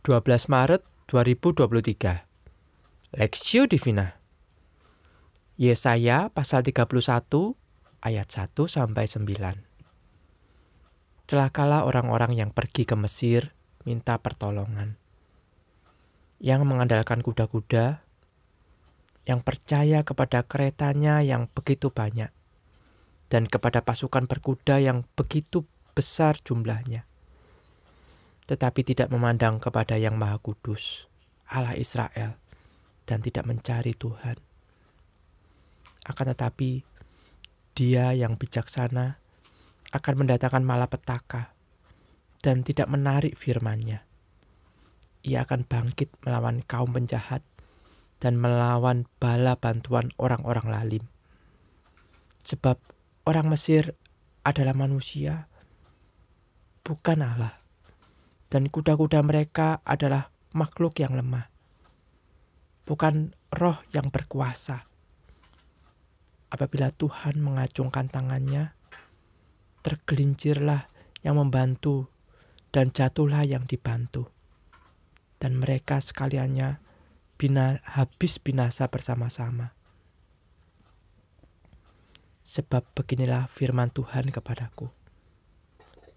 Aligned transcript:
12 0.00 0.48
Maret 0.48 0.80
2023 1.12 3.20
Lexio 3.20 3.68
Divina. 3.68 4.16
Yesaya 5.60 6.32
pasal 6.32 6.64
31 6.64 6.88
ayat 8.00 8.28
1 8.32 8.48
sampai 8.64 9.04
9 9.04 9.28
Celakalah 11.28 11.84
orang-orang 11.84 12.32
yang 12.32 12.48
pergi 12.48 12.88
ke 12.88 12.96
Mesir 12.96 13.52
minta 13.84 14.16
pertolongan. 14.16 14.96
Yang 16.40 16.64
mengandalkan 16.64 17.20
kuda-kuda 17.20 18.00
yang 19.28 19.44
percaya 19.44 20.00
kepada 20.00 20.48
keretanya 20.48 21.20
yang 21.20 21.44
begitu 21.52 21.92
banyak 21.92 22.32
dan 23.28 23.44
kepada 23.44 23.84
pasukan 23.84 24.24
berkuda 24.24 24.80
yang 24.80 25.04
begitu 25.12 25.68
besar 25.92 26.40
jumlahnya 26.40 27.09
tetapi 28.50 28.82
tidak 28.82 29.14
memandang 29.14 29.62
kepada 29.62 29.94
Yang 29.94 30.18
Maha 30.18 30.42
Kudus, 30.42 31.06
Allah 31.46 31.78
Israel, 31.78 32.34
dan 33.06 33.22
tidak 33.22 33.46
mencari 33.46 33.94
Tuhan. 33.94 34.34
Akan 36.02 36.26
tetapi, 36.34 36.82
Dia 37.78 38.10
yang 38.10 38.34
bijaksana 38.34 39.22
akan 39.94 40.14
mendatangkan 40.18 40.66
malapetaka 40.66 41.54
dan 42.42 42.66
tidak 42.66 42.90
menarik 42.90 43.38
firman-Nya. 43.38 44.02
Ia 45.22 45.46
akan 45.46 45.70
bangkit 45.70 46.10
melawan 46.26 46.66
kaum 46.66 46.90
penjahat 46.90 47.46
dan 48.18 48.34
melawan 48.34 49.06
bala 49.22 49.54
bantuan 49.54 50.10
orang-orang 50.18 50.66
lalim. 50.66 51.04
Sebab 52.42 52.82
orang 53.30 53.46
Mesir 53.46 53.94
adalah 54.42 54.74
manusia, 54.74 55.46
bukan 56.82 57.22
Allah 57.22 57.59
dan 58.50 58.66
kuda-kuda 58.66 59.22
mereka 59.22 59.78
adalah 59.86 60.34
makhluk 60.50 60.98
yang 60.98 61.14
lemah, 61.14 61.46
bukan 62.82 63.30
roh 63.54 63.78
yang 63.94 64.10
berkuasa. 64.10 64.90
Apabila 66.50 66.90
Tuhan 66.90 67.38
mengacungkan 67.38 68.10
tangannya, 68.10 68.74
tergelincirlah 69.86 70.90
yang 71.22 71.38
membantu 71.38 72.10
dan 72.74 72.90
jatuhlah 72.90 73.46
yang 73.46 73.70
dibantu. 73.70 74.34
Dan 75.40 75.56
mereka 75.56 76.02
sekaliannya 76.02 76.82
bina, 77.40 77.80
habis 77.86 78.36
binasa 78.42 78.90
bersama-sama. 78.90 79.72
Sebab 82.44 82.82
beginilah 82.98 83.46
firman 83.46 83.94
Tuhan 83.94 84.28
kepadaku. 84.34 84.90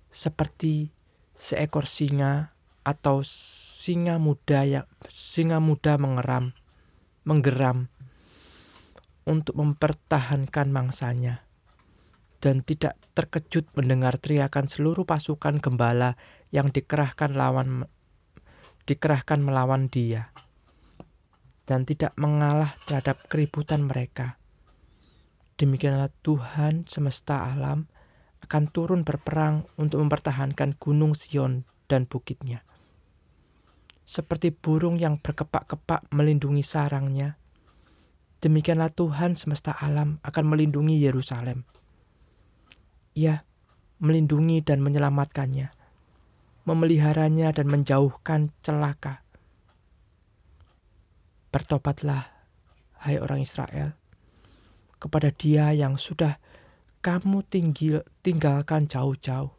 Seperti 0.10 0.92
seekor 1.34 1.90
singa 1.90 2.54
atau 2.84 3.26
singa 3.26 4.20
muda 4.20 4.64
yang 4.64 4.88
singa 5.08 5.58
muda 5.60 6.00
mengeram, 6.00 6.54
menggeram 7.28 7.92
untuk 9.24 9.56
mempertahankan 9.56 10.72
mangsanya 10.72 11.48
dan 12.44 12.60
tidak 12.60 13.00
terkejut 13.16 13.72
mendengar 13.72 14.20
teriakan 14.20 14.68
seluruh 14.68 15.08
pasukan 15.08 15.64
gembala 15.64 16.20
yang 16.52 16.76
dikerahkan 16.76 17.32
lawan 17.32 17.88
dikerahkan 18.84 19.40
melawan 19.40 19.88
dia 19.88 20.36
dan 21.64 21.88
tidak 21.88 22.12
mengalah 22.20 22.76
terhadap 22.84 23.24
keributan 23.32 23.88
mereka. 23.88 24.36
Demikianlah 25.56 26.12
Tuhan 26.20 26.84
semesta 26.92 27.48
alam 27.48 27.88
akan 28.54 28.70
turun 28.70 29.02
berperang 29.02 29.66
untuk 29.82 30.06
mempertahankan 30.06 30.78
gunung 30.78 31.18
Sion 31.18 31.66
dan 31.90 32.06
bukitnya. 32.06 32.62
Seperti 34.06 34.54
burung 34.54 35.02
yang 35.02 35.18
berkepak-kepak 35.18 36.14
melindungi 36.14 36.62
sarangnya, 36.62 37.42
demikianlah 38.46 38.94
Tuhan 38.94 39.34
semesta 39.34 39.74
alam 39.74 40.22
akan 40.22 40.46
melindungi 40.46 41.02
Yerusalem. 41.02 41.66
Ia 43.18 43.42
melindungi 43.98 44.62
dan 44.62 44.86
menyelamatkannya, 44.86 45.74
memeliharanya 46.70 47.58
dan 47.58 47.66
menjauhkan 47.74 48.54
celaka. 48.62 49.26
Bertobatlah, 51.50 52.30
hai 53.02 53.18
orang 53.18 53.42
Israel, 53.42 53.98
kepada 55.02 55.34
Dia 55.34 55.74
yang 55.74 55.98
sudah 55.98 56.38
kamu 57.04 57.44
tinggal, 57.52 58.08
tinggalkan 58.24 58.88
jauh-jauh. 58.88 59.52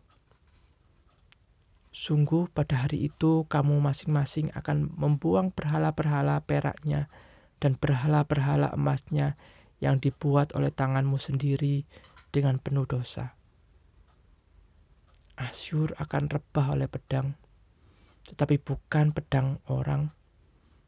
Sungguh 1.93 2.49
pada 2.49 2.89
hari 2.89 3.13
itu 3.13 3.45
kamu 3.53 3.85
masing-masing 3.85 4.49
akan 4.57 4.89
membuang 4.97 5.53
berhala-berhala 5.53 6.41
peraknya 6.41 7.13
dan 7.61 7.77
berhala-berhala 7.77 8.73
emasnya 8.73 9.37
yang 9.77 10.01
dibuat 10.01 10.57
oleh 10.57 10.73
tanganmu 10.73 11.21
sendiri 11.21 11.85
dengan 12.33 12.57
penuh 12.57 12.89
dosa. 12.89 13.37
Asyur 15.37 15.93
akan 16.01 16.33
rebah 16.33 16.73
oleh 16.73 16.89
pedang, 16.89 17.37
tetapi 18.25 18.57
bukan 18.57 19.13
pedang 19.13 19.61
orang, 19.69 20.17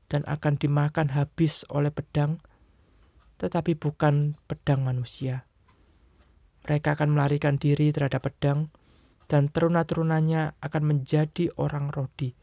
dan 0.08 0.24
akan 0.24 0.56
dimakan 0.56 1.12
habis 1.12 1.68
oleh 1.68 1.92
pedang, 1.92 2.40
tetapi 3.36 3.76
bukan 3.76 4.40
pedang 4.48 4.80
manusia 4.80 5.44
mereka 6.66 6.98
akan 6.98 7.14
melarikan 7.14 7.62
diri 7.62 7.94
terhadap 7.94 8.26
pedang, 8.26 8.74
dan 9.30 9.46
teruna-terunanya 9.46 10.58
akan 10.58 10.82
menjadi 10.82 11.54
orang 11.54 11.94
rodi. 11.94 12.34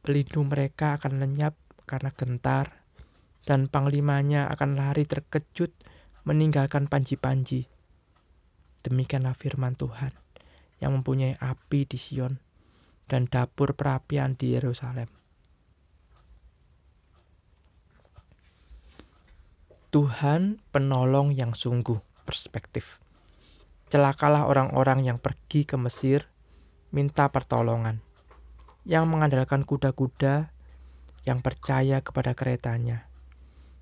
Pelindung 0.00 0.48
mereka 0.48 0.96
akan 0.96 1.20
lenyap 1.20 1.52
karena 1.84 2.08
gentar, 2.16 2.80
dan 3.44 3.68
panglimanya 3.68 4.48
akan 4.48 4.80
lari 4.80 5.04
terkejut 5.04 5.76
meninggalkan 6.24 6.88
panji-panji. 6.88 7.68
Demikianlah 8.80 9.36
firman 9.36 9.76
Tuhan 9.76 10.16
yang 10.80 10.96
mempunyai 10.96 11.36
api 11.36 11.84
di 11.84 12.00
Sion 12.00 12.40
dan 13.04 13.28
dapur 13.28 13.76
perapian 13.76 14.32
di 14.32 14.56
Yerusalem. 14.56 15.19
Tuhan 19.90 20.62
penolong 20.70 21.34
yang 21.34 21.50
sungguh 21.50 21.98
perspektif. 22.22 23.02
Celakalah 23.90 24.46
orang-orang 24.46 25.02
yang 25.02 25.18
pergi 25.18 25.66
ke 25.66 25.74
Mesir 25.74 26.30
minta 26.94 27.26
pertolongan, 27.26 27.98
yang 28.86 29.10
mengandalkan 29.10 29.66
kuda-kuda, 29.66 30.54
yang 31.26 31.42
percaya 31.42 31.98
kepada 32.06 32.38
keretanya, 32.38 33.10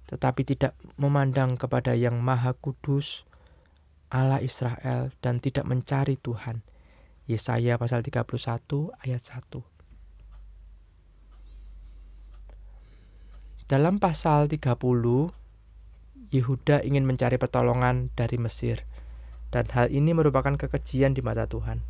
tetapi 0.08 0.48
tidak 0.48 0.72
memandang 0.96 1.60
kepada 1.60 1.92
Yang 1.92 2.16
Maha 2.24 2.56
Kudus, 2.56 3.28
Allah 4.08 4.40
Israel, 4.40 5.12
dan 5.20 5.44
tidak 5.44 5.68
mencari 5.68 6.16
Tuhan. 6.16 6.64
Yesaya 7.28 7.76
pasal 7.76 8.00
31 8.00 8.24
ayat 9.04 9.20
1. 9.20 9.60
Dalam 13.68 14.00
pasal 14.00 14.48
30 14.48 15.36
Yehuda 16.28 16.84
ingin 16.84 17.08
mencari 17.08 17.40
pertolongan 17.40 18.12
dari 18.12 18.36
Mesir, 18.36 18.84
dan 19.48 19.64
hal 19.72 19.88
ini 19.88 20.12
merupakan 20.12 20.52
kekejian 20.60 21.16
di 21.16 21.24
mata 21.24 21.48
Tuhan. 21.48 21.80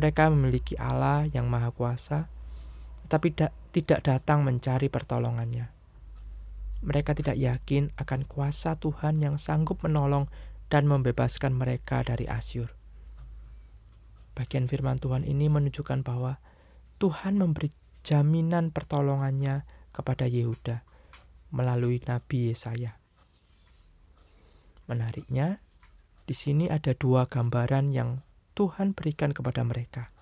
Mereka 0.00 0.32
memiliki 0.32 0.72
Allah 0.80 1.28
yang 1.28 1.52
Maha 1.52 1.68
Kuasa, 1.76 2.32
tetapi 3.04 3.28
da 3.36 3.52
tidak 3.76 4.00
datang 4.00 4.40
mencari 4.40 4.88
pertolongannya. 4.88 5.68
Mereka 6.80 7.12
tidak 7.12 7.36
yakin 7.36 7.92
akan 8.00 8.24
kuasa 8.24 8.80
Tuhan 8.80 9.20
yang 9.20 9.36
sanggup 9.36 9.84
menolong 9.84 10.32
dan 10.72 10.88
membebaskan 10.88 11.52
mereka 11.52 12.00
dari 12.00 12.24
Asyur. 12.24 12.72
Bagian 14.32 14.64
firman 14.64 14.96
Tuhan 14.96 15.28
ini 15.28 15.52
menunjukkan 15.52 16.00
bahwa 16.00 16.40
Tuhan 16.96 17.36
memberi 17.36 17.68
jaminan 18.00 18.72
pertolongannya 18.72 19.68
kepada 19.92 20.24
Yehuda 20.24 20.80
melalui 21.52 22.00
Nabi 22.08 22.48
Yesaya. 22.48 23.01
Menariknya, 24.92 25.56
di 26.28 26.36
sini 26.36 26.68
ada 26.68 26.92
dua 26.92 27.24
gambaran 27.24 27.96
yang 27.96 28.20
Tuhan 28.52 28.92
berikan 28.92 29.32
kepada 29.32 29.64
mereka. 29.64 30.12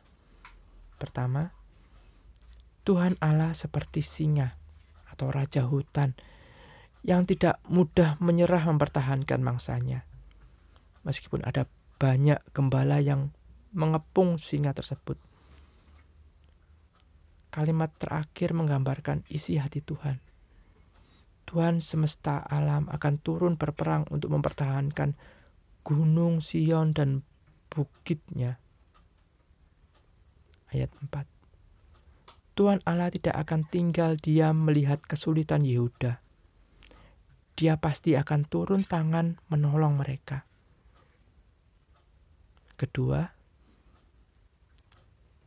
Pertama, 0.94 1.50
Tuhan 2.87 3.19
Allah 3.19 3.50
seperti 3.50 3.99
singa 3.99 4.55
atau 5.11 5.34
raja 5.34 5.67
hutan 5.67 6.14
yang 7.02 7.26
tidak 7.26 7.58
mudah 7.67 8.14
menyerah 8.22 8.62
mempertahankan 8.70 9.43
mangsanya. 9.43 10.06
Meskipun 11.02 11.43
ada 11.43 11.67
banyak 11.99 12.38
gembala 12.55 13.02
yang 13.02 13.34
mengepung 13.75 14.38
singa 14.38 14.70
tersebut. 14.70 15.19
Kalimat 17.50 17.90
terakhir 17.99 18.55
menggambarkan 18.55 19.26
isi 19.26 19.58
hati 19.58 19.82
Tuhan. 19.82 20.30
Tuhan 21.50 21.82
semesta 21.82 22.47
alam 22.47 22.87
akan 22.87 23.14
turun 23.19 23.58
berperang 23.58 24.06
untuk 24.14 24.31
mempertahankan 24.31 25.19
gunung 25.82 26.38
Sion 26.38 26.94
dan 26.94 27.26
bukitnya. 27.67 28.62
ayat 30.70 30.94
4. 31.02 31.26
Tuhan 32.55 32.79
Allah 32.87 33.11
tidak 33.11 33.35
akan 33.35 33.67
tinggal 33.67 34.14
diam 34.14 34.62
melihat 34.62 35.02
kesulitan 35.02 35.67
Yehuda. 35.67 36.23
Dia 37.58 37.75
pasti 37.82 38.14
akan 38.14 38.46
turun 38.46 38.87
tangan 38.87 39.43
menolong 39.50 39.99
mereka. 39.99 40.46
Kedua, 42.79 43.26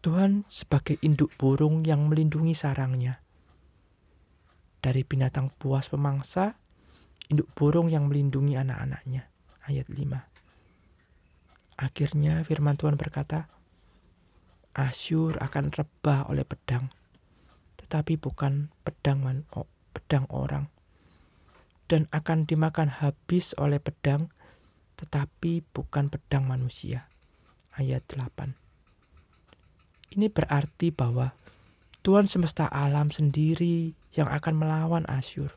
Tuhan 0.03 0.43
sebagai 0.51 0.99
induk 0.99 1.31
burung 1.39 1.87
yang 1.87 2.11
melindungi 2.11 2.51
sarangnya. 2.51 3.22
Dari 4.83 5.07
binatang 5.07 5.47
buas 5.55 5.87
pemangsa, 5.87 6.59
induk 7.31 7.47
burung 7.55 7.87
yang 7.87 8.11
melindungi 8.11 8.59
anak-anaknya. 8.59 9.31
Ayat 9.63 9.87
5. 9.87 11.79
Akhirnya 11.79 12.43
firman 12.43 12.75
Tuhan 12.75 12.99
berkata, 12.99 13.47
Asyur 14.75 15.39
akan 15.39 15.71
rebah 15.71 16.27
oleh 16.27 16.43
pedang, 16.43 16.91
tetapi 17.79 18.19
bukan 18.19 18.73
pedang 18.83 19.23
man, 19.23 19.47
oh, 19.55 19.71
pedang 19.95 20.27
orang. 20.33 20.67
Dan 21.87 22.11
akan 22.11 22.43
dimakan 22.43 22.89
habis 22.89 23.55
oleh 23.55 23.79
pedang, 23.79 24.33
tetapi 24.99 25.63
bukan 25.71 26.11
pedang 26.11 26.43
manusia. 26.43 27.07
Ayat 27.79 28.03
8. 28.11 28.57
Ini 30.17 30.27
berarti 30.27 30.91
bahwa 30.91 31.31
Tuhan 32.03 32.27
semesta 32.27 32.67
alam 32.67 33.15
sendiri 33.15 33.95
yang 34.11 34.27
akan 34.27 34.59
melawan 34.59 35.07
Asyur. 35.07 35.55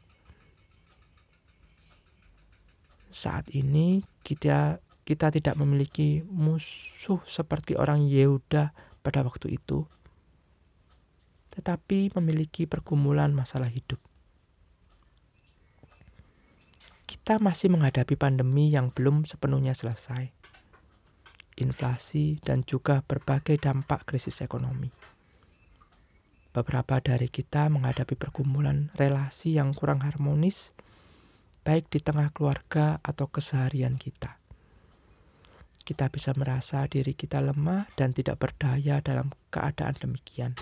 Saat 3.10 3.50
ini 3.50 4.06
kita 4.22 4.78
kita 5.02 5.34
tidak 5.34 5.58
memiliki 5.58 6.22
musuh 6.30 7.18
seperti 7.26 7.74
orang 7.74 8.06
Yehuda 8.06 8.70
pada 9.02 9.26
waktu 9.26 9.58
itu, 9.58 9.90
tetapi 11.50 12.14
memiliki 12.14 12.70
pergumulan 12.70 13.34
masalah 13.34 13.66
hidup. 13.66 13.98
Kita 17.10 17.42
masih 17.42 17.74
menghadapi 17.74 18.14
pandemi 18.14 18.70
yang 18.70 18.94
belum 18.94 19.26
sepenuhnya 19.26 19.74
selesai, 19.74 20.30
inflasi, 21.58 22.38
dan 22.38 22.62
juga 22.62 23.02
berbagai 23.02 23.58
dampak 23.58 24.06
krisis 24.06 24.38
ekonomi. 24.46 25.15
Beberapa 26.56 27.04
dari 27.04 27.28
kita 27.28 27.68
menghadapi 27.68 28.16
pergumulan 28.16 28.88
relasi 28.96 29.60
yang 29.60 29.76
kurang 29.76 30.00
harmonis, 30.00 30.72
baik 31.68 31.92
di 31.92 32.00
tengah 32.00 32.32
keluarga 32.32 32.96
atau 33.04 33.28
keseharian 33.28 34.00
kita 34.00 34.40
kita 35.86 36.10
bisa 36.10 36.34
merasa 36.34 36.82
diri 36.90 37.14
kita 37.14 37.38
lemah 37.38 37.86
dan 37.94 38.10
tidak 38.10 38.42
berdaya 38.42 38.98
dalam 38.98 39.30
keadaan 39.54 39.94
demikian. 39.94 40.58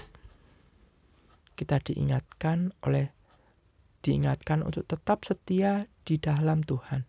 Kita 1.56 1.80
diingatkan 1.80 2.76
oleh 2.84 3.08
diingatkan 4.04 4.60
untuk 4.60 4.84
tetap 4.84 5.24
setia 5.24 5.88
di 6.04 6.20
dalam 6.20 6.60
Tuhan. 6.60 7.08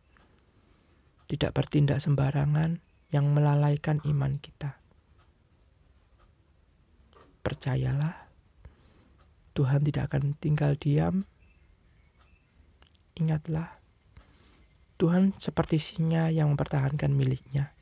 Tidak 1.27 1.51
bertindak 1.51 1.99
sembarangan 1.99 2.79
yang 3.11 3.35
melalaikan 3.35 3.99
iman 4.07 4.39
kita. 4.39 4.79
Percayalah, 7.43 8.24
Tuhan 9.55 9.81
tidak 9.87 10.11
akan 10.11 10.35
tinggal 10.37 10.75
diam. 10.75 11.23
Ingatlah, 13.15 13.79
Tuhan 14.99 15.31
seperti 15.39 15.79
singa 15.79 16.27
yang 16.29 16.51
mempertahankan 16.51 17.15
miliknya 17.15 17.75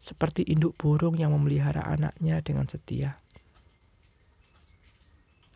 seperti 0.00 0.48
induk 0.48 0.80
burung 0.80 1.20
yang 1.20 1.36
memelihara 1.36 1.84
anaknya 1.84 2.40
dengan 2.40 2.64
setia. 2.64 3.20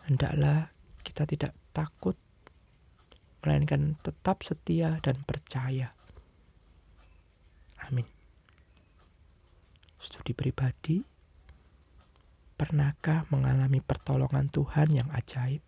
Hendaklah 0.05 0.69
kita 1.01 1.25
tidak 1.25 1.57
takut, 1.73 2.21
melainkan 3.41 3.97
tetap 4.05 4.45
setia 4.45 5.01
dan 5.01 5.25
percaya. 5.25 5.97
Amin. 7.89 8.05
Studi 9.97 10.37
pribadi, 10.37 11.01
pernahkah 12.55 13.27
mengalami 13.31 13.83
pertolongan 13.83 14.51
Tuhan 14.51 14.95
yang 14.95 15.09
ajaib? 15.11 15.63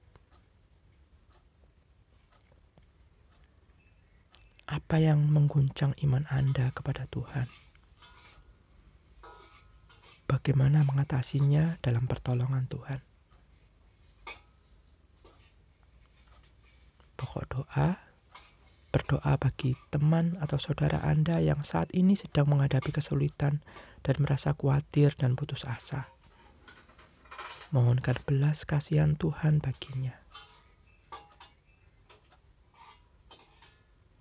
Apa 4.66 4.98
yang 4.98 5.30
mengguncang 5.30 5.94
iman 6.02 6.26
Anda 6.26 6.74
kepada 6.74 7.06
Tuhan? 7.06 7.46
bagaimana 10.26 10.82
mengatasinya 10.82 11.78
dalam 11.80 12.10
pertolongan 12.10 12.66
Tuhan. 12.66 13.00
Pokok 17.16 17.44
doa, 17.48 17.96
berdoa 18.92 19.32
bagi 19.40 19.72
teman 19.88 20.36
atau 20.42 20.60
saudara 20.60 21.00
Anda 21.00 21.40
yang 21.40 21.64
saat 21.64 21.88
ini 21.96 22.12
sedang 22.12 22.52
menghadapi 22.52 22.92
kesulitan 22.92 23.64
dan 24.04 24.14
merasa 24.20 24.52
khawatir 24.52 25.16
dan 25.16 25.32
putus 25.32 25.64
asa. 25.64 26.12
Mohonkan 27.76 28.17
belas 28.25 28.64
kasihan 28.64 29.20
Tuhan 29.20 29.61
baginya. 29.61 30.25